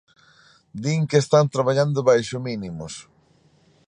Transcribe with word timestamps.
Din 0.83 1.01
que 1.09 1.17
están 1.23 1.45
traballando 1.55 1.99
baixo 2.09 2.37
mínimos. 2.47 2.93